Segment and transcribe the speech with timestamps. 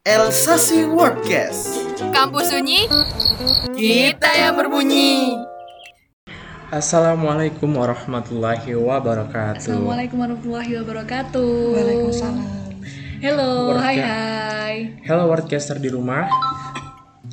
[0.00, 1.76] Elsasi Wordcast.
[2.16, 2.88] Kampus Sunyi,
[3.76, 5.36] kita yang berbunyi.
[6.72, 9.60] Assalamualaikum warahmatullahi wabarakatuh.
[9.60, 11.52] Assalamualaikum warahmatullahi wabarakatuh.
[11.76, 12.48] Waalaikumsalam.
[13.20, 14.76] Halo, Warga- hai hai.
[15.04, 16.32] Hello Wordcaster di rumah.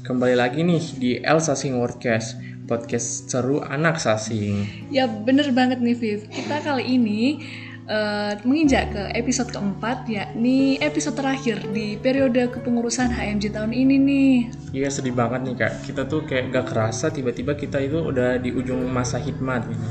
[0.04, 2.36] Kembali lagi nih di El Sasing Wordcast,
[2.68, 4.68] podcast seru anak sasing.
[4.92, 6.28] Ya bener banget nih Viv.
[6.28, 7.40] Kita kali ini
[7.88, 14.36] eh, menginjak ke episode keempat, yakni episode terakhir di periode kepengurusan HMJ tahun ini nih.
[14.76, 15.74] Iya sedih banget nih kak.
[15.88, 19.90] Kita tuh kayak gak kerasa tiba-tiba kita itu udah di ujung masa hikmat ini.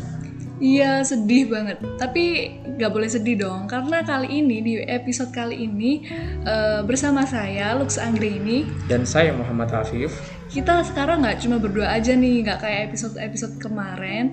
[0.57, 6.01] Iya sedih banget, tapi nggak boleh sedih dong karena kali ini di episode kali ini
[6.49, 10.17] eh, bersama saya Lux Anggreni Dan saya Muhammad Afif.
[10.49, 14.33] kita sekarang nggak cuma berdua aja nih nggak kayak episode-episode kemarin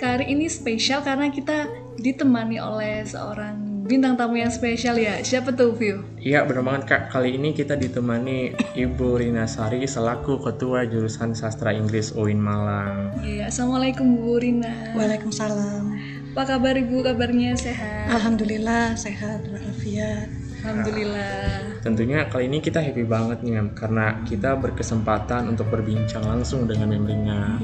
[0.00, 1.68] kali ini spesial karena kita
[2.00, 6.00] ditemani oleh seorang bintang tamu yang spesial ya siapa tuh View?
[6.16, 7.02] Iya bener banget kak.
[7.12, 13.12] Kali ini kita ditemani Ibu Rina Sari selaku Ketua Jurusan Sastra Inggris UIN Malang.
[13.20, 15.84] Iya assalamualaikum Bu Rina Waalaikumsalam.
[16.30, 20.30] apa kabar Ibu kabarnya sehat Alhamdulillah sehat walafiat.
[20.62, 26.70] Alhamdulillah Tentunya kali ini kita happy banget nih Mem, karena kita berkesempatan untuk berbincang langsung
[26.70, 27.58] dengan Mem Rina.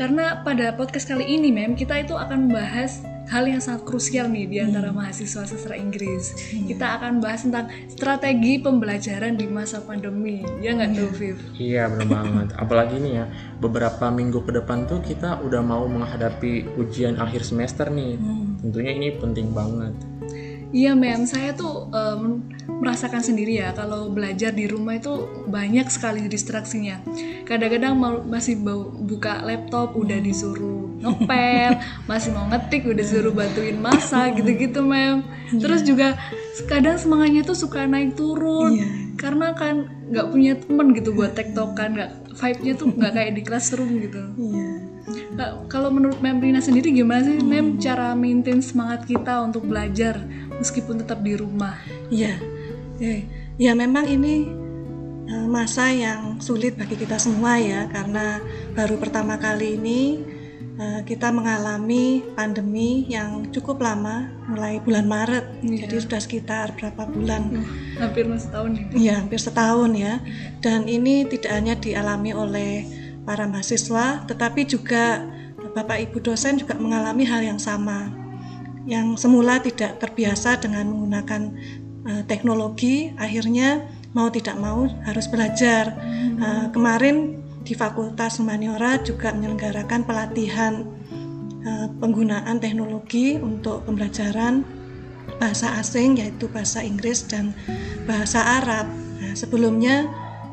[0.00, 4.48] Karena pada podcast kali ini Mem kita itu akan membahas hal yang sangat krusial nih
[4.48, 6.32] di antara mahasiswa sastra Inggris
[6.64, 11.36] kita akan bahas tentang strategi pembelajaran di masa pandemi ya nggak tuh Viv?
[11.60, 12.48] Iya bener banget.
[12.56, 13.24] Apalagi nih ya
[13.60, 18.16] beberapa minggu ke depan tuh kita udah mau menghadapi ujian akhir semester nih.
[18.64, 19.92] Tentunya ini penting banget.
[20.70, 22.46] Iya mem, saya tuh em,
[22.78, 27.02] merasakan sendiri ya kalau belajar di rumah itu banyak sekali distraksinya.
[27.42, 27.98] Kadang-kadang
[28.30, 31.74] masih bau, buka laptop udah disuruh ngepel,
[32.10, 35.26] masih mau ngetik udah disuruh bantuin masak gitu-gitu mem.
[35.50, 36.14] Terus juga
[36.70, 38.78] kadang semangatnya tuh suka naik turun.
[39.18, 42.10] Karena kan nggak punya temen gitu buat tektokan, nggak
[42.40, 44.22] vibe-nya tuh nggak kayak di classroom gitu.
[44.40, 44.70] Iya.
[45.36, 50.16] Nah, kalau menurut Mem Rina sendiri gimana sih Mem cara maintain semangat kita untuk belajar
[50.56, 51.76] meskipun tetap di rumah?
[52.08, 52.40] Iya.
[53.00, 53.22] Eh,
[53.60, 54.48] Ya memang ini
[55.28, 58.40] eh, masa yang sulit bagi kita semua ya karena
[58.72, 60.00] baru pertama kali ini
[60.80, 65.44] kita mengalami pandemi yang cukup lama mulai bulan Maret.
[65.60, 65.84] Iya.
[65.84, 67.52] Jadi sudah sekitar berapa bulan?
[68.00, 68.92] Hampir mas tahun ini.
[68.96, 70.24] Ya, hampir setahun ya.
[70.64, 72.72] Dan ini tidak hanya dialami oleh
[73.28, 75.20] para mahasiswa, tetapi juga
[75.70, 78.10] Bapak Ibu dosen juga mengalami hal yang sama.
[78.88, 81.42] Yang semula tidak terbiasa dengan menggunakan
[82.08, 83.84] eh, teknologi, akhirnya
[84.16, 85.94] mau tidak mau harus belajar.
[86.40, 90.84] Eh, kemarin di Fakultas Humaniora juga menyelenggarakan pelatihan
[91.64, 94.64] eh, penggunaan teknologi untuk pembelajaran
[95.36, 97.52] bahasa asing yaitu bahasa Inggris dan
[98.08, 98.88] bahasa Arab.
[99.20, 100.08] Nah, sebelumnya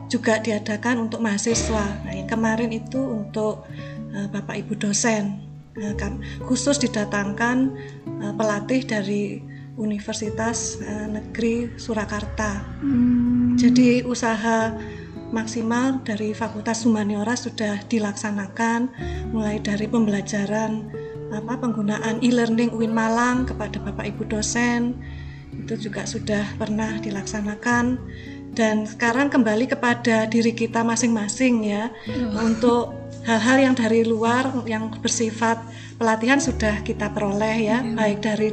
[0.07, 1.85] juga diadakan untuk mahasiswa.
[2.07, 3.63] Nah, yang kemarin itu untuk
[4.12, 5.47] eh, Bapak Ibu dosen.
[5.78, 5.94] Nah,
[6.44, 7.57] khusus didatangkan
[8.19, 9.24] eh, pelatih dari
[9.78, 12.66] Universitas Negeri Surakarta.
[13.62, 14.74] Jadi usaha
[15.30, 18.90] maksimal dari Fakultas Humaniora sudah dilaksanakan
[19.36, 20.88] mulai dari pembelajaran
[21.28, 24.96] apa penggunaan e-learning UIN Malang kepada Bapak Ibu dosen
[25.58, 28.00] itu juga sudah pernah dilaksanakan.
[28.58, 31.94] Dan sekarang kembali kepada diri kita masing-masing ya
[32.42, 32.90] untuk
[33.22, 35.62] hal-hal yang dari luar yang bersifat
[36.02, 38.50] pelatihan sudah kita peroleh ya baik dari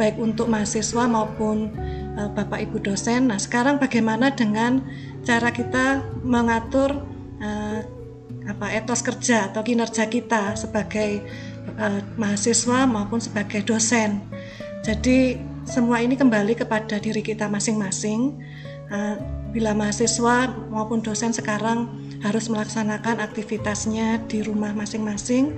[0.00, 1.68] baik untuk mahasiswa maupun
[2.16, 3.28] eh, Bapak Ibu dosen.
[3.28, 4.80] Nah, sekarang bagaimana dengan
[5.22, 7.02] cara kita mengatur
[7.38, 7.80] eh,
[8.42, 11.22] apa etos kerja atau kinerja kita sebagai
[11.78, 14.22] eh, mahasiswa maupun sebagai dosen.
[14.82, 18.34] Jadi semua ini kembali kepada diri kita masing-masing.
[18.90, 19.16] Eh,
[19.52, 21.86] bila mahasiswa maupun dosen sekarang
[22.24, 25.54] harus melaksanakan aktivitasnya di rumah masing-masing,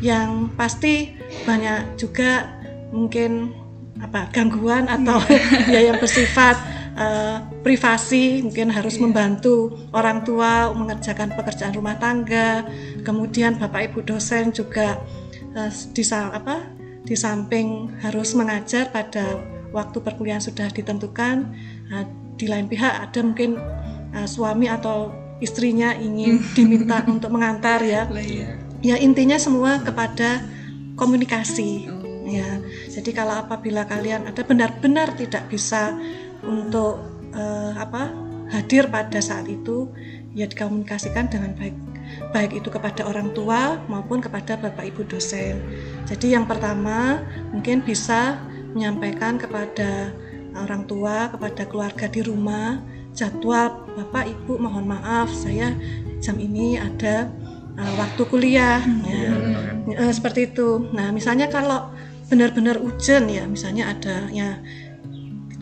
[0.00, 1.14] yang pasti
[1.44, 2.48] banyak juga
[2.90, 3.52] mungkin
[4.00, 5.20] apa gangguan atau
[5.72, 12.64] ya yang bersifat eh, privasi mungkin harus membantu orang tua mengerjakan pekerjaan rumah tangga.
[13.04, 14.98] Kemudian bapak ibu dosen juga
[15.54, 16.72] eh, di apa
[17.06, 19.38] di samping harus mengajar pada
[19.70, 21.36] waktu perkuliahan sudah ditentukan
[21.92, 22.04] eh,
[22.36, 23.56] di lain pihak ada mungkin
[24.16, 25.12] suami atau
[25.44, 28.08] istrinya ingin diminta untuk mengantar ya.
[28.08, 28.48] Iya.
[28.80, 30.40] ya intinya semua kepada
[30.96, 31.92] komunikasi
[32.26, 32.60] ya.
[32.90, 35.94] Jadi kalau apabila kalian ada benar-benar tidak bisa
[36.46, 37.02] untuk
[37.34, 38.14] eh, apa
[38.54, 39.90] hadir pada saat itu
[40.32, 41.74] ya dikomunikasikan dengan baik
[42.30, 45.58] baik itu kepada orang tua maupun kepada bapak ibu dosen
[46.06, 48.38] jadi yang pertama mungkin bisa
[48.72, 50.14] menyampaikan kepada
[50.54, 52.78] orang tua kepada keluarga di rumah
[53.16, 55.72] jadwal Bapak Ibu mohon maaf saya
[56.20, 57.32] jam ini ada
[57.80, 59.32] uh, waktu kuliah ya.
[59.86, 60.92] Eh, seperti itu.
[60.92, 61.88] Nah, misalnya kalau
[62.28, 64.60] benar-benar hujan ya, misalnya ada ya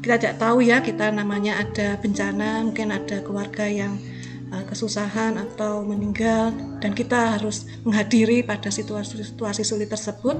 [0.05, 3.97] kita tidak tahu ya kita namanya ada bencana, mungkin ada keluarga yang
[4.53, 6.53] uh, kesusahan atau meninggal
[6.85, 10.37] dan kita harus menghadiri pada situasi-situasi sulit tersebut,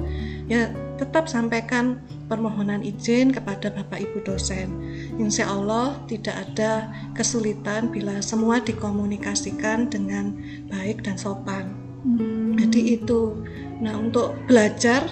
[0.53, 0.69] ya
[1.01, 1.97] tetap sampaikan
[2.29, 4.69] permohonan izin kepada Bapak Ibu dosen.
[5.17, 10.37] Insya Allah tidak ada kesulitan bila semua dikomunikasikan dengan
[10.69, 11.73] baik dan sopan.
[12.05, 12.53] Hmm.
[12.61, 13.33] Jadi itu.
[13.81, 15.09] Nah, untuk belajar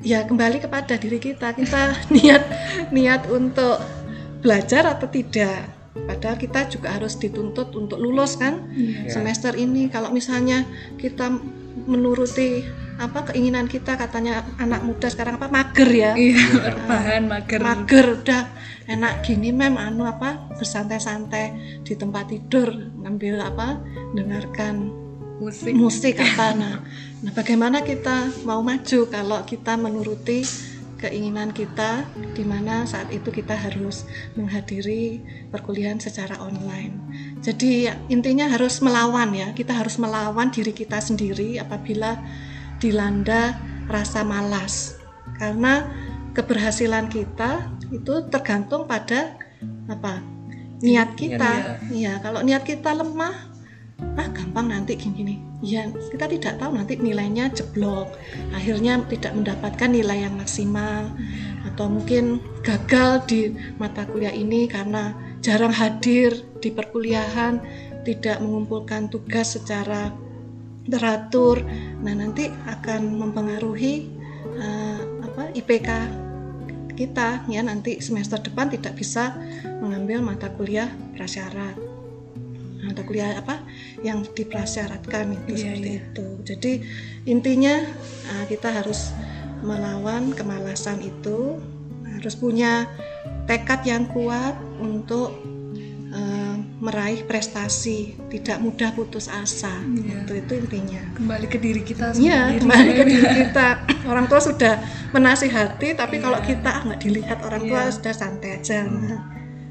[0.00, 1.52] ya kembali kepada diri kita.
[1.52, 1.80] Kita
[2.14, 2.42] niat
[2.90, 3.78] niat untuk
[4.40, 5.74] belajar atau tidak.
[5.98, 9.10] Padahal kita juga harus dituntut untuk lulus kan Iya.
[9.10, 9.90] semester ini.
[9.90, 10.62] Kalau misalnya
[10.94, 11.26] kita
[11.84, 12.62] menuruti
[12.98, 17.60] apa keinginan kita katanya anak muda sekarang apa mager ya Iya, bahan mager.
[17.62, 18.42] mager udah
[18.90, 21.54] enak gini mem anu apa bersantai-santai
[21.86, 23.78] di tempat tidur ngambil apa
[24.18, 24.90] dengarkan
[25.38, 25.70] musik.
[25.78, 26.74] musik apa nah
[27.18, 30.46] nah bagaimana kita mau maju kalau kita menuruti
[30.98, 32.02] keinginan kita
[32.34, 34.04] di mana saat itu kita harus
[34.34, 36.98] menghadiri perkuliahan secara online?
[37.40, 39.54] Jadi intinya harus melawan ya.
[39.54, 42.18] Kita harus melawan diri kita sendiri apabila
[42.82, 43.54] dilanda
[43.86, 44.98] rasa malas.
[45.38, 45.86] Karena
[46.34, 49.38] keberhasilan kita itu tergantung pada
[49.86, 50.20] apa?
[50.82, 51.82] Niat kita.
[51.94, 53.47] iya kalau niat kita lemah
[54.18, 55.42] ah gampang nanti gini-gini.
[55.62, 58.14] Ya kita tidak tahu nanti nilainya jeblok.
[58.54, 61.10] Akhirnya tidak mendapatkan nilai yang maksimal.
[61.66, 67.62] Atau mungkin gagal di mata kuliah ini karena jarang hadir di perkuliahan
[68.06, 70.14] tidak mengumpulkan tugas secara
[70.86, 71.62] teratur.
[72.02, 73.94] Nah nanti akan mempengaruhi
[74.58, 75.90] eh, apa IPK
[76.94, 77.46] kita.
[77.50, 79.34] Ya nanti semester depan tidak bisa
[79.82, 81.97] mengambil mata kuliah prasyarat
[82.78, 83.58] mata kuliah apa
[84.00, 86.00] yang diprasyaratkan itu Iya, seperti iya.
[86.00, 86.72] itu jadi
[87.26, 87.74] intinya
[88.28, 89.10] uh, kita harus
[89.60, 91.58] melawan kemalasan itu
[92.06, 92.86] harus punya
[93.44, 95.34] tekad yang kuat untuk
[96.10, 100.22] uh, meraih prestasi tidak mudah putus asa Iya.
[100.22, 103.68] itu itu intinya Kembali ke diri kita Iya, kembali ke diri kita.
[104.06, 104.78] Orang tua sudah
[105.10, 107.94] menasihati, tapi kalau kita nggak dilihat orang tua Iya.
[107.98, 108.86] sudah santai aja.
[108.86, 109.20] Nah,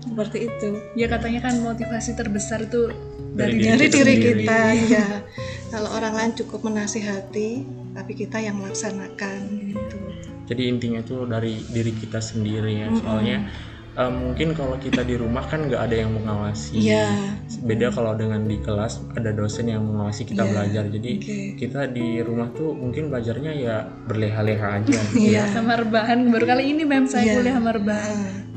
[0.07, 0.69] seperti itu.
[0.93, 2.89] Ya katanya kan motivasi terbesar itu
[3.37, 4.59] Dari dari, diri kita diri kita,
[4.89, 5.05] ya.
[5.69, 7.49] Kalau orang lain cukup menasihati,
[7.93, 9.39] tapi kita yang melaksanakan.
[9.73, 9.97] Gitu.
[10.47, 12.89] Jadi intinya tuh dari diri kita sendiri ya.
[12.95, 13.45] Soalnya
[13.93, 16.81] eh, mungkin kalau kita di rumah kan nggak ada yang mengawasi.
[16.81, 17.13] Iya.
[17.61, 20.83] Beda kalau dengan di kelas ada dosen yang mengawasi kita Iya, belajar.
[20.87, 21.37] Jadi oke.
[21.59, 23.75] kita di rumah tuh mungkin belajarnya ya
[24.07, 24.97] berleha-leha aja.
[25.19, 25.45] Iya.
[25.51, 27.33] sama rebahan baru kali ini mem saya Iya.
[27.37, 28.17] kuliah sama rebahan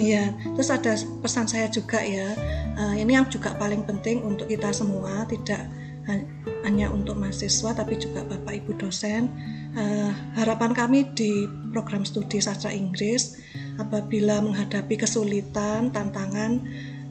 [0.00, 2.32] Iya, terus ada pesan saya juga ya.
[2.80, 5.68] eh, ini yang juga paling penting untuk kita semua, tidak
[6.08, 6.24] ha-
[6.64, 9.28] hanya untuk mahasiswa tapi juga Bapak Ibu dosen.
[9.76, 10.10] Eh,
[10.40, 13.36] harapan kami di program studi sastra Inggris
[13.76, 16.64] apabila menghadapi kesulitan, tantangan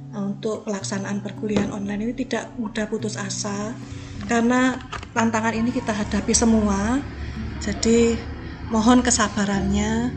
[0.10, 3.78] eh, untuk pelaksanaan perkuliahan online ini tidak mudah putus asa
[4.26, 4.82] karena
[5.14, 6.98] tantangan ini kita hadapi semua.
[7.62, 8.18] Jadi
[8.74, 10.10] mohon kesabarannya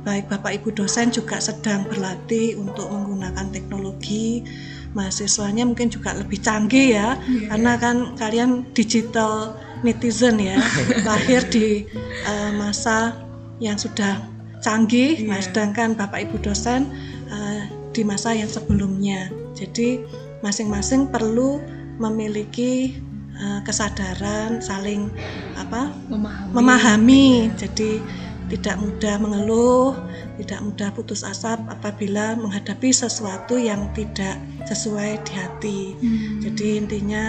[0.00, 4.44] baik Bapak Ibu dosen juga sedang berlatih untuk menggunakan teknologi.
[4.90, 7.14] Mahasiswanya mungkin juga lebih canggih ya
[7.46, 9.54] karena kan kalian digital
[9.86, 10.58] netizen ya
[11.08, 11.86] lahir di
[12.26, 13.14] eh, masa
[13.62, 14.18] yang sudah
[14.64, 15.30] canggih.
[15.30, 16.90] Nah, sedangkan Bapak Ibu dosen
[17.30, 17.62] eh,
[17.94, 19.30] di masa yang sebelumnya.
[19.54, 20.02] Jadi
[20.42, 21.62] masing-masing perlu
[22.00, 22.98] memiliki
[23.36, 25.06] eh, kesadaran saling
[25.54, 25.92] apa?
[26.10, 26.50] Memahami.
[26.50, 27.28] memahami.
[27.54, 28.02] Jadi
[28.50, 29.94] tidak mudah mengeluh
[30.42, 35.80] tidak mudah putus asa apabila menghadapi sesuatu yang tidak sesuai di hati.
[36.00, 36.40] Hmm.
[36.42, 37.24] jadi intinya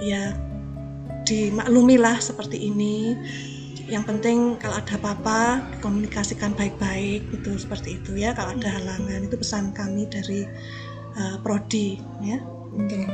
[0.00, 0.34] ya
[1.24, 3.16] dimaklumilah seperti ini.
[3.84, 8.32] Yang penting kalau ada apa-apa komunikasikan baik-baik itu seperti itu ya.
[8.32, 10.48] Kalau ada halangan itu pesan kami dari
[11.20, 12.40] uh, prodi ya.
[12.72, 13.04] Oke.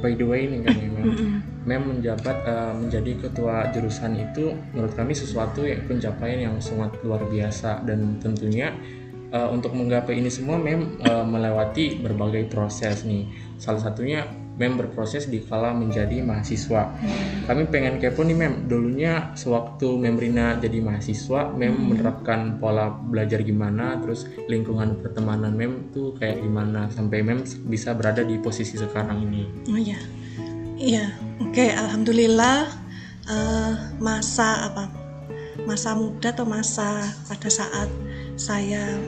[0.00, 0.88] By the way nih kan ya,
[1.66, 1.82] Mem.
[1.86, 7.82] Menjabat eh, menjadi ketua jurusan itu menurut kami sesuatu yang pencapaian yang sangat luar biasa
[7.82, 8.70] dan tentunya
[9.34, 13.26] eh, untuk menggapai ini semua Mem eh, melewati berbagai proses nih.
[13.58, 16.96] Salah satunya Mem berproses di kala menjadi mahasiswa.
[17.44, 23.44] Kami pengen kepo nih Mem, dulunya sewaktu Mem Rina jadi mahasiswa, Mem menerapkan pola belajar
[23.44, 29.28] gimana, terus lingkungan pertemanan Mem tuh kayak gimana sampai Mem bisa berada di posisi sekarang
[29.28, 29.44] ini.
[29.68, 30.00] Oh iya,
[30.76, 31.12] iya.
[31.40, 32.68] Oke, alhamdulillah
[33.26, 34.88] eh, masa apa?
[35.64, 37.88] Masa muda atau masa pada saat
[38.36, 39.00] saya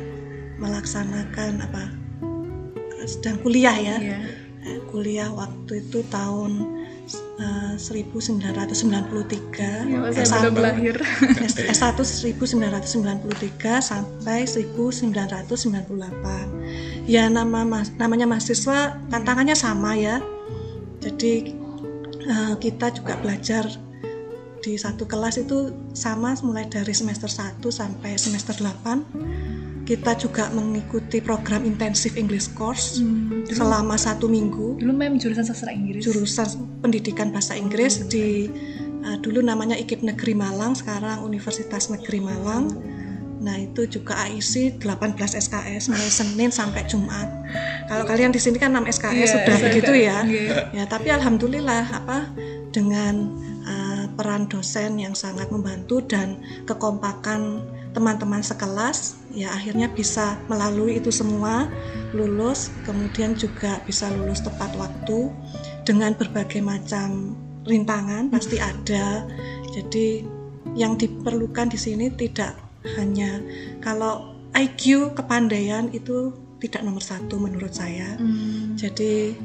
[0.59, 1.85] melaksanakan apa?
[3.09, 3.97] sedang kuliah ya.
[3.97, 4.21] Iya.
[4.69, 6.61] Eh, Kuliah waktu itu tahun
[7.41, 8.37] eh, 1993.
[9.89, 11.01] Ya, saya belum lahir.
[11.41, 11.97] S- S1
[12.37, 17.09] 1993 sampai 1998.
[17.09, 20.21] Ya nama mas- namanya mahasiswa tantangannya sama ya.
[20.99, 21.55] Jadi
[22.27, 23.67] eh, kita juga belajar
[24.59, 29.87] di satu kelas itu sama mulai dari semester 1 sampai semester 8.
[29.89, 35.49] Kita juga mengikuti program intensif English course Hmm, dulu, selama satu minggu dulu mem jurusan
[35.49, 36.05] sastra Inggris.
[36.05, 36.45] jurusan
[36.85, 38.53] pendidikan bahasa Inggris di
[39.01, 42.69] uh, dulu namanya IKIP Negeri Malang, sekarang Universitas Negeri Malang.
[43.39, 47.29] Nah, itu juga AIC 18 SKS mulai Senin sampai Jumat.
[47.87, 50.19] Kalau kalian di sini kan 6 SKS Iya, sudah begitu ya.
[50.27, 50.51] Iya.
[50.75, 52.29] Ya, tapi alhamdulillah apa
[52.75, 53.31] dengan
[53.65, 57.63] uh, peran dosen yang sangat membantu dan kekompakan
[57.97, 61.67] teman-teman sekelas ya akhirnya bisa melalui itu semua
[62.13, 65.33] lulus kemudian juga bisa lulus tepat waktu
[65.89, 69.25] dengan berbagai macam rintangan pasti ada
[69.73, 70.23] jadi
[70.77, 73.43] yang diperlukan di sini tidak hanya
[73.85, 79.37] kalau IQ kepandaian itu tidak nomor satu menurut saya Hmm, jadi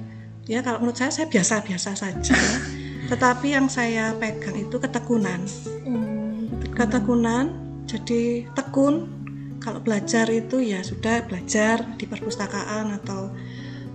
[0.49, 2.37] ya kalau menurut saya saya biasa-biasa saja.
[3.11, 5.43] Tetapi yang saya pegang itu ketekunan.
[5.85, 7.51] oh, Ketekunan
[7.85, 9.11] jadi tekun
[9.59, 13.29] kalau belajar itu ya sudah belajar di perpustakaan atau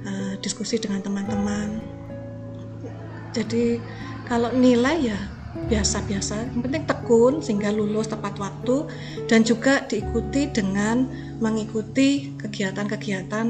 [0.07, 1.81] eh, diskusi dengan teman-teman.
[3.33, 3.81] Jadi
[4.29, 5.21] kalau nilai ya
[5.57, 8.85] biasa-biasa, yang penting tekun sehingga lulus tepat waktu
[9.27, 13.47] dan juga diikuti dengan mengikuti kegiatan-kegiatan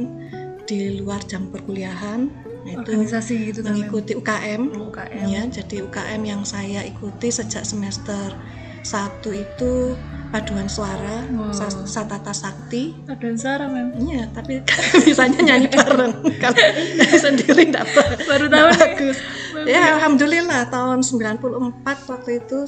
[0.64, 2.28] di luar jam perkuliahan
[2.66, 5.24] itu organisasi gitu kan mengikuti UKM UKM.
[5.24, 8.36] ya jadi UKM yang saya ikuti sejak semester
[8.84, 9.96] satu itu
[10.28, 11.48] paduan suara Wow.
[11.52, 13.96] Sa- Satata Sakti Aduan Sarah mem.
[13.96, 14.60] Iya, tapi
[15.08, 16.20] bisanya nyanyi bareng.
[16.36, 16.60] Kalau
[17.24, 17.88] sendiri enggak
[18.28, 19.16] Baru tahu bagus.
[19.64, 22.58] Ya, alhamdulillah tahun 94 waktu itu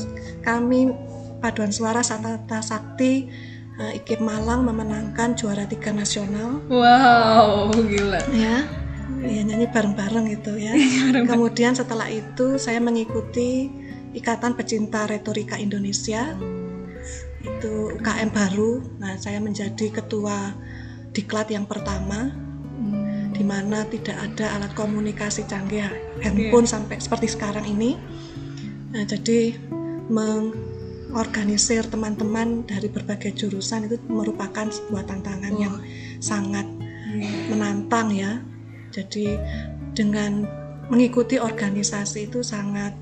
[0.41, 0.91] kami
[1.39, 3.29] paduan suara Satata Sakti
[3.77, 8.21] eh, IKIP Malang memenangkan juara tiga nasional Wow, gila.
[8.33, 8.67] ya.
[9.21, 10.73] Ya nyanyi bareng-bareng gitu ya.
[11.29, 13.69] Kemudian setelah itu saya mengikuti
[14.11, 16.35] Ikatan Pecinta Retorika Indonesia
[17.41, 18.81] itu UKM baru.
[18.99, 20.57] Nah, saya menjadi ketua
[21.13, 22.33] diklat yang pertama
[23.41, 25.89] di mana tidak ada alat komunikasi canggih
[26.21, 27.97] handphone sampai seperti sekarang ini.
[28.93, 29.57] Nah, jadi
[30.13, 35.81] mengorganisir teman-teman dari berbagai jurusan itu merupakan sebuah tantangan yang
[36.21, 36.69] sangat
[37.49, 38.45] menantang ya.
[38.93, 39.41] Jadi
[39.97, 40.45] dengan
[40.93, 42.93] mengikuti organisasi itu sangat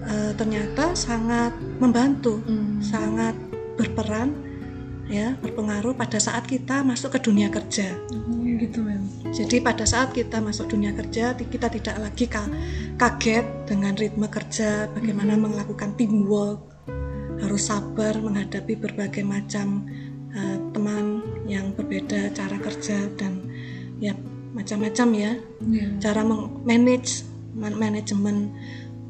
[0.00, 2.80] eh, ternyata sangat membantu, Hmm.
[2.80, 3.36] sangat
[3.76, 4.32] berperan
[5.10, 7.98] ya, berpengaruh pada saat kita masuk ke dunia kerja.
[8.14, 8.29] Oh,
[8.60, 8.84] gitu.
[9.32, 12.52] Jadi pada saat kita masuk dunia kerja, kita tidak lagi ka-
[13.00, 16.60] kaget dengan ritme kerja, bagaimana melakukan teamwork,
[17.40, 19.88] harus sabar menghadapi berbagai macam
[20.30, 23.42] eh, teman yang berbeda cara kerja dan
[23.98, 24.14] ya
[24.54, 25.88] macam-macam ya, Iya.
[25.98, 26.22] cara
[26.62, 27.26] manage
[27.56, 28.54] manajemen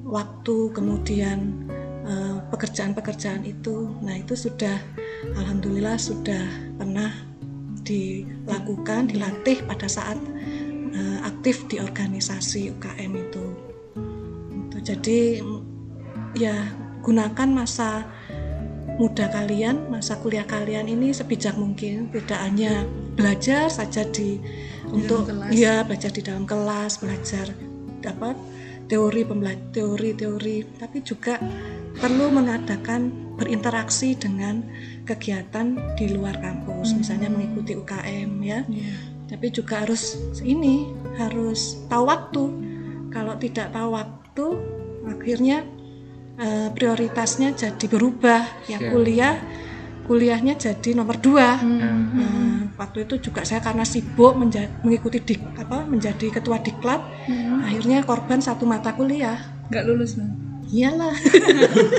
[0.06, 1.68] waktu, kemudian
[2.06, 3.92] eh, pekerjaan-pekerjaan itu.
[4.00, 4.80] Nah itu sudah,
[5.36, 6.40] alhamdulillah sudah
[6.80, 7.29] pernah
[7.90, 10.16] dilakukan, dilatih pada saat
[10.94, 13.46] eh, aktif di organisasi UKM itu.
[14.54, 14.76] Itu.
[14.78, 15.20] Jadi
[16.38, 16.54] ya
[17.02, 18.06] gunakan masa
[19.00, 22.84] muda kalian, masa kuliah kalian ini sebijak mungkin, tidak hanya
[23.16, 24.36] belajar saja di
[24.92, 25.50] untuk kelas.
[25.56, 27.48] ya belajar di dalam kelas, belajar
[28.04, 28.36] dapat
[28.90, 29.24] teori
[29.72, 31.40] teori-teori, tapi juga
[31.96, 34.60] perlu mengadakan berinteraksi dengan
[35.02, 35.66] kegiatan
[35.96, 38.94] di luar kampus, misalnya mengikuti UKM ya Iya.
[39.26, 42.44] tapi juga harus ini harus tahu waktu
[43.08, 44.46] kalau tidak tahu waktu
[45.08, 45.64] akhirnya
[46.36, 48.90] eh, prioritasnya jadi berubah yang Iya.
[48.90, 49.34] kuliah
[50.02, 51.78] kuliahnya jadi nomor dua Hmm.
[52.10, 57.60] Nah, waktu itu juga saya karena sibuk menja- mengikuti dik apa menjadi ketua diklat Hmm.
[57.60, 59.36] akhirnya korban satu mata kuliah
[59.68, 60.39] Nggak lulus mem.
[60.70, 61.14] Iyalah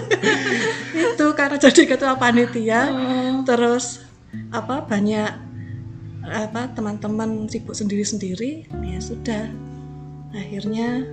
[1.15, 3.43] itu karena jadi ketua panitia Oh.
[3.43, 3.99] terus
[4.51, 5.31] apa banyak
[6.21, 9.49] apa teman-teman sibuk sendiri-sendiri ya sudah
[10.31, 11.03] akhirnya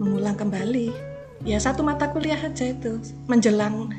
[0.00, 0.90] mengulang kembali
[1.44, 2.98] ya satu mata kuliah aja itu
[3.28, 3.92] menjelang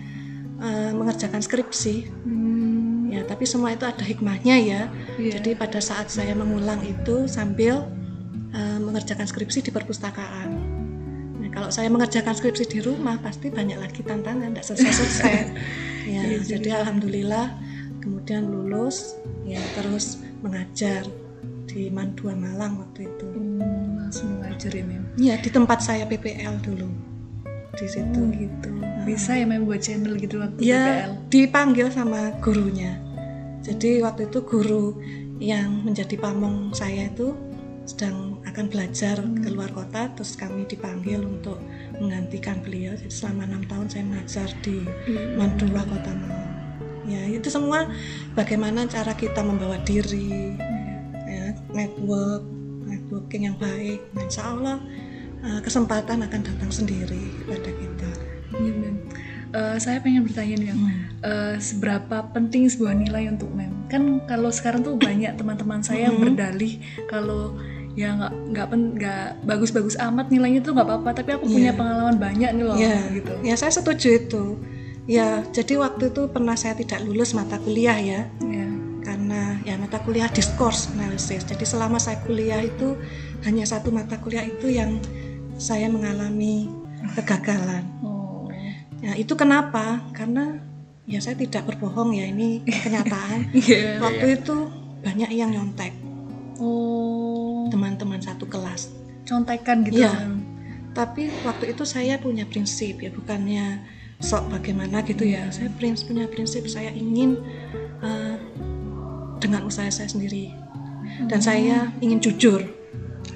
[0.59, 3.07] eh, mengerjakan skripsi Hmm.
[3.07, 4.81] ya tapi semua itu ada hikmahnya ya
[5.15, 5.39] Iya.
[5.39, 7.87] jadi pada saat saya mengulang itu sambil
[8.51, 10.66] eh, mengerjakan skripsi di perpustakaan
[11.57, 15.33] kalau saya mengerjakan skripsi di rumah pasti banyak lagi tantangan tidak selesai-selesai
[16.13, 17.57] ya Iya, jadi alhamdulillah
[17.97, 21.01] kemudian lulus ya terus mengajar
[21.67, 23.27] di Mandua Malang waktu itu.
[23.27, 25.01] Hmm, langsung ngajarin ya.
[25.17, 26.87] Iya di tempat saya PPL dulu
[27.75, 28.17] di situ.
[28.21, 28.71] Oh, gitu.
[29.03, 31.11] Bisa ya mem buat channel gitu waktu Ya PPL.
[31.27, 32.95] dipanggil sama gurunya.
[33.65, 34.95] Jadi waktu itu guru
[35.43, 37.35] yang menjadi pamong saya itu
[37.83, 41.61] sedang akan belajar keluar kota, terus kami dipanggil untuk
[42.01, 42.97] menggantikan beliau.
[42.97, 44.81] Jadi selama enam tahun saya mengajar di
[45.37, 46.57] Mandua Kota Malang.
[47.05, 47.85] Ya itu semua
[48.33, 50.57] bagaimana cara kita membawa diri,
[51.29, 52.41] ya, network,
[52.89, 54.01] networking yang baik.
[54.17, 54.81] Nah, insya Allah
[55.45, 58.11] eh, kesempatan akan datang sendiri kepada kita.
[59.53, 61.07] Eh, saya pengen bertanya nih, Mem.
[61.21, 63.73] Eh, seberapa penting sebuah nilai untuk mem?
[63.89, 66.23] Kan kalau sekarang tuh banyak teman-teman saya yang Mhm.
[66.25, 66.73] berdalih
[67.09, 67.57] kalau
[67.97, 71.79] ya nggak nggak nggak bagus-bagus amat nilainya tuh nggak apa-apa, tapi aku punya Iya.
[71.81, 73.33] pengalaman banyak nih loh, Ya, gitu.
[73.41, 74.43] ya saya setuju itu.
[75.07, 78.67] Ya, jadi waktu itu pernah saya tidak lulus mata kuliah ya, Ya.
[79.01, 81.41] karena ya mata kuliah discourse analysis.
[81.41, 82.93] Jadi selama saya kuliah itu
[83.41, 84.99] hanya satu mata kuliah itu yang
[85.57, 86.69] saya mengalami
[87.15, 87.81] kegagalan.
[88.03, 88.45] Oh.
[88.99, 90.05] Ya, itu kenapa?
[90.11, 90.59] Karena
[91.07, 93.55] ya saya tidak berbohong ya ini kenyataan.
[93.55, 93.97] Iya.
[93.97, 94.55] waktu itu
[95.01, 95.95] banyak yang nyontek
[96.59, 97.26] Oh.
[97.69, 98.91] Teman-teman satu kelas.
[99.27, 100.01] Contekan gitu.
[100.03, 100.13] Iya.
[100.23, 100.57] Mem.
[100.97, 103.85] tapi waktu itu saya punya prinsip ya bukannya
[104.17, 107.37] sok bagaimana gitu ya saya prins punya prinsip saya ingin
[108.01, 108.35] eh,
[109.37, 110.49] dengan usaha saya sendiri
[111.29, 112.61] dan saya ingin jujur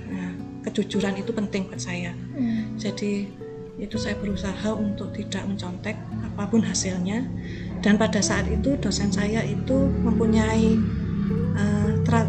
[0.10, 0.34] Nah,
[0.66, 2.82] kejujuran itu penting buat saya Hmm.
[2.82, 3.30] jadi
[3.78, 7.26] itu saya berusaha untuk tidak mencontek apa pun hasilnya
[7.86, 10.78] dan pada saat itu dosen saya itu mempunyai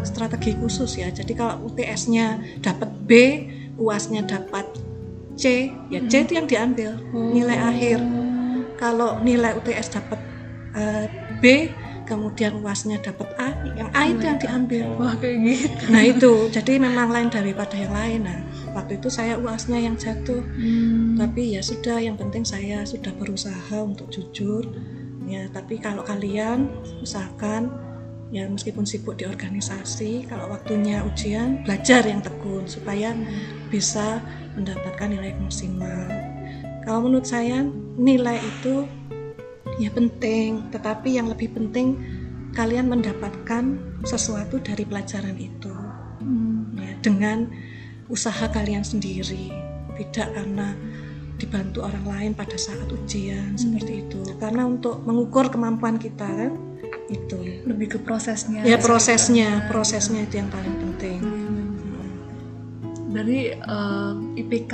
[0.07, 1.11] strategi khusus ya.
[1.11, 3.11] Jadi kalau UTS-nya dapat B
[3.77, 4.65] UAS-nya dapat
[5.33, 7.99] C ya C itu yang diambil nilai akhir.
[8.77, 10.19] Kalau nilai UTS dapat
[10.77, 11.05] eh,
[11.41, 11.73] B
[12.03, 14.85] kemudian UAS-nya dapat A yang A itu yang diambil.
[14.99, 15.83] Wah kayak gitu.
[15.89, 16.33] nah itu.
[16.51, 18.19] Jadi memang lain daripada yang lain.
[18.27, 18.39] Nah
[18.77, 20.43] waktu itu saya UAS-nya yang jatuh.
[20.43, 21.17] Hmm.
[21.17, 24.69] tapi ya sudah yang penting saya sudah berusaha untuk jujur.
[25.25, 26.69] Ya tapi kalau kalian
[27.01, 27.92] usahakan
[28.33, 33.13] ya meskipun sibuk di organisasi kalau waktunya ujian belajar yang tekun supaya
[33.69, 34.25] bisa
[34.57, 36.09] mendapatkan nilai maksimal.
[36.81, 37.61] Kalau menurut saya
[37.95, 38.89] nilai itu
[39.77, 42.01] ya penting tetapi yang lebih penting
[42.57, 45.73] kalian mendapatkan sesuatu dari pelajaran itu.
[46.25, 46.73] Hmm.
[46.73, 47.45] ya, dengan
[48.09, 49.53] usaha kalian sendiri
[49.93, 50.73] tidak karena
[51.37, 54.21] dibantu orang lain pada saat ujian seperti itu.
[54.41, 56.72] Karena untuk mengukur kemampuan kita kan
[57.07, 58.63] itu Lebih ke prosesnya.
[58.63, 61.19] ya prosesnya prosesnya itu yang paling penting
[63.13, 64.73] Dari eh, IPK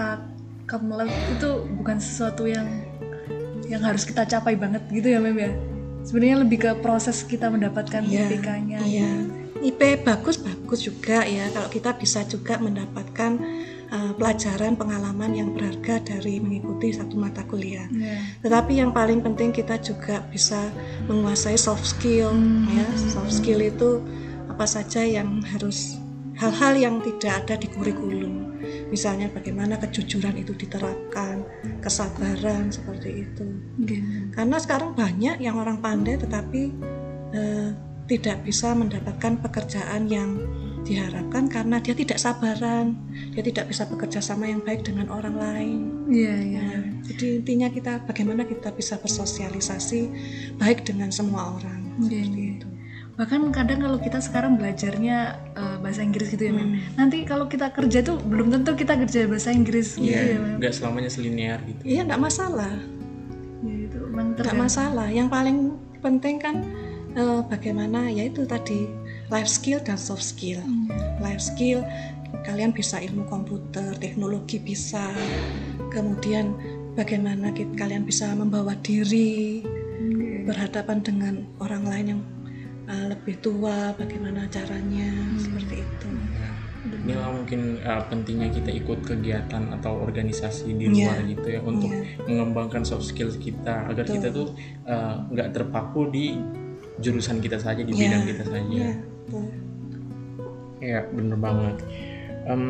[0.63, 2.65] Kamlab itu bukan sesuatu yang
[3.67, 5.51] yang harus kita capai banget gitu ya Mem ya.
[6.07, 8.79] Sebenarnya lebih ke proses kita mendapatkan Iya, IPK-nya.
[8.87, 9.11] iya
[9.59, 13.78] IP bagus bagus juga ya kalau kita bisa juga mendapatkan uh,
[14.19, 18.17] pelajaran pengalaman yang berharga dari mengikuti satu mata kuliah Iya.
[18.45, 20.69] Tetapi yang paling penting kita juga bisa
[21.09, 22.31] menguasai soft skill
[22.69, 22.87] ya.
[23.09, 24.03] Soft skill itu
[24.49, 25.97] apa saja yang harus
[26.39, 28.59] hal-hal yang tidak ada di kurikulum.
[28.89, 31.43] Misalnya bagaimana kejujuran itu diterapkan,
[31.83, 33.47] kesabaran seperti itu.
[33.83, 34.33] Gitu.
[34.33, 36.61] Karena sekarang banyak yang orang pandai tetapi
[37.35, 37.69] eh,
[38.09, 40.41] tidak bisa mendapatkan pekerjaan yang
[40.87, 42.95] diharapkan karena dia tidak sabaran,
[43.35, 45.79] dia tidak bisa bekerja sama yang baik dengan orang lain.
[46.09, 46.61] Iya, iya.
[46.63, 50.01] Nah, jadi intinya kita bagaimana kita bisa bersosialisasi
[50.57, 51.79] baik dengan semua orang.
[52.07, 52.51] Iya, Seperti iya.
[52.57, 52.67] itu.
[53.19, 55.17] Bahkan kadang kalau kita sekarang belajarnya
[55.51, 56.63] eh, bahasa Inggris gitu ya, Mem.
[56.63, 56.79] Hmm.
[56.95, 60.71] Nanti kalau kita kerja tuh belum tentu kita kerja bahasa Inggris gitu Iya, ya, Mem.
[60.71, 61.81] selamanya selinear gitu.
[61.83, 62.73] Iya, enggak masalah.
[63.59, 65.07] Ya, itu Enggak masalah.
[65.11, 65.57] Yang paling
[65.99, 66.63] penting kan
[67.11, 68.87] eh, bagaimana yaitu tadi
[69.29, 70.61] life skill dan soft skill.
[70.61, 70.89] Hmm.
[71.21, 71.85] Life skill
[72.45, 75.09] kalian bisa ilmu komputer, teknologi bisa.
[75.89, 76.53] Kemudian
[76.93, 79.61] bagaimana kit- kalian bisa membawa diri
[79.99, 80.47] Iya.
[80.47, 82.21] berhadapan dengan orang lain yang
[82.87, 86.07] uh, lebih tua, bagaimana caranya seperti itu.
[86.07, 86.53] Nah,
[87.03, 91.11] inilah mungkin uh, pentingnya kita ikut kegiatan atau organisasi di Iya.
[91.11, 92.23] luar gitu ya untuk Iya.
[92.25, 94.15] mengembangkan soft skills kita agar Betul.
[94.15, 94.47] kita tuh
[94.87, 96.39] uh, nggak terpaku di
[96.99, 97.99] jurusan kita saja di Iya.
[97.99, 98.63] bidang kita saja.
[98.71, 98.91] Iya,
[99.29, 99.45] betul.
[100.81, 101.77] Iya bener banget.
[102.49, 102.63] Em,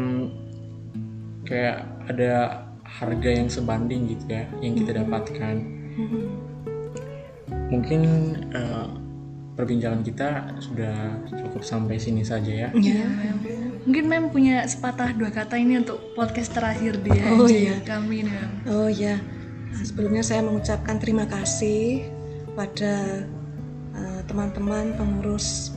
[1.47, 5.55] kayak ada harga yang sebanding gitu ya yang kita dapatkan.
[5.95, 6.21] Mhm.
[7.69, 8.01] Mungkin
[8.51, 8.87] eh,
[9.53, 12.69] perbincangan kita sudah cukup sampai sini saja ya.
[12.75, 13.03] Iya.
[13.87, 17.79] Mungkin Mem punya sepatah dua kata ini untuk podcast terakhir dia Oh, iya.
[17.87, 18.51] kami nih Mem.
[18.67, 19.15] Oh ya,
[19.69, 22.09] Nah, sebelumnya saya mengucapkan terima kasih
[22.57, 23.23] pada
[23.95, 25.73] eh, teman-teman pengurus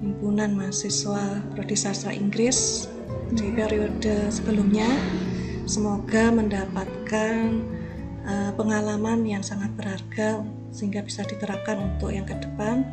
[0.00, 2.88] himpunan mahasiswa prodi sastra Inggris
[3.32, 4.88] di periode sebelumnya.
[5.66, 7.58] Semoga mendapatkan
[8.22, 12.86] uh, pengalaman yang sangat berharga sehingga bisa diterapkan untuk yang ke depan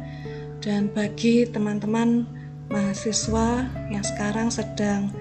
[0.64, 2.26] dan bagi teman-teman
[2.72, 5.12] mahasiswa yang sekarang sedang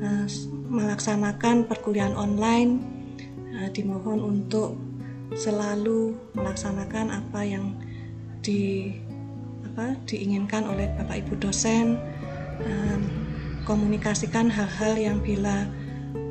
[0.00, 0.24] uh,
[0.72, 2.80] melaksanakan perkuliahan online
[3.60, 4.78] uh, dimohon untuk
[5.36, 7.76] selalu melaksanakan apa yang
[8.40, 8.92] di
[9.72, 11.96] apa diinginkan oleh Bapak Ibu dosen
[12.60, 13.00] uh,
[13.64, 15.64] komunikasikan hal-hal yang bila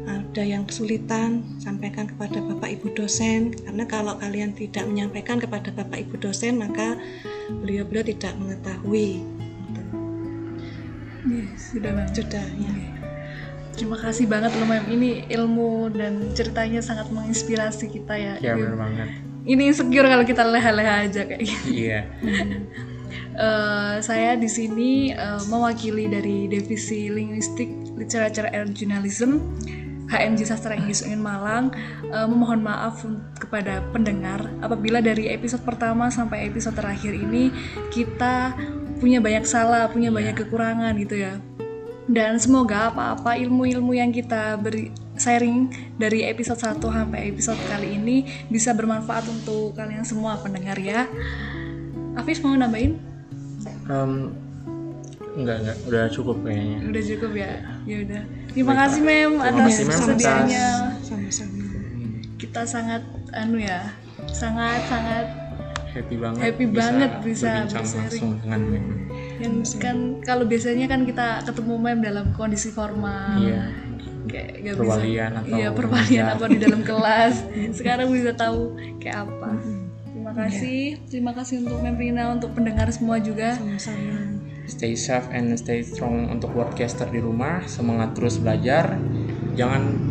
[0.06, 6.06] ada yang kesulitan sampaikan kepada Bapak Ibu dosen karena kalau kalian tidak menyampaikan kepada Bapak
[6.06, 6.96] Ibu dosen maka
[7.50, 9.26] beliau-beliau tidak mengetahui
[11.22, 12.10] Yes, sudah bang.
[12.18, 12.74] sudah ya
[13.72, 14.84] Terima kasih banget loh Mem.
[14.90, 18.34] Ini ilmu dan ceritanya sangat menginspirasi kita ya.
[18.38, 19.08] Ya Ini- benar banget.
[19.42, 21.66] Ini insecure kalau kita leha-leha aja kayak gitu.
[21.90, 22.06] Iya.
[23.32, 29.40] Eh, saya di sini eh, mewakili dari divisi linguistik literature and journalism
[30.12, 31.72] HMJ Sastra Inggris UIN Malang
[32.12, 33.08] eh, memohon maaf
[33.40, 37.56] kepada pendengar apabila dari episode pertama sampai episode terakhir ini
[37.90, 38.52] kita
[39.02, 41.42] punya banyak salah, punya banyak kekurangan gitu ya.
[42.06, 48.46] Dan semoga apa-apa ilmu-ilmu yang kita beri sharing dari episode 1 sampai episode kali ini
[48.50, 51.10] bisa bermanfaat untuk kalian semua pendengar ya.
[52.16, 53.00] Afif mau nambahin?
[53.88, 54.12] Em,
[55.36, 56.78] enggak enggak udah cukup kayaknya.
[56.92, 57.52] Udah cukup ya.
[57.88, 58.22] Ya udah.
[58.52, 60.68] Terima kasih Mem atas kesediaannya.
[61.06, 61.54] sama-sama
[62.36, 63.94] Kita sangat anu ya,
[64.34, 65.28] sangat sangat
[65.92, 66.40] Happy banget.
[66.40, 68.08] Happy banget bisa berbincang
[68.40, 68.86] dengan Mem.
[69.44, 73.40] yang kan kalau biasanya kan kita ketemu Mem dalam kondisi formal.
[73.40, 73.64] Iya.
[74.22, 77.36] Kayak gak Perwalian bisa, atau iya perwalian atau di dalam kelas.
[77.76, 79.81] Sekarang bisa tahu kayak apa.
[80.32, 83.60] Terima kasih, terima kasih untuk Mem Rina, untuk pendengar semua juga.
[83.60, 84.40] sama-sama
[84.72, 87.60] Stay safe and stay strong untuk workcaster di rumah.
[87.68, 88.96] Semangat terus belajar.
[89.60, 90.08] Jangan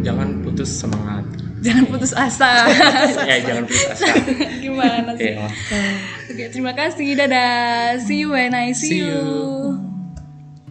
[0.00, 1.28] jangan putus semangat.
[1.60, 2.72] Jangan putus asa.
[3.28, 4.08] ya jangan putus asa.
[4.64, 5.36] Gimana sih?
[5.36, 5.46] Iya.
[6.32, 7.18] Oke, terima kasih.
[7.20, 8.00] Dadah.
[8.00, 9.12] See you when I see, See you.
[9.12, 9.87] you.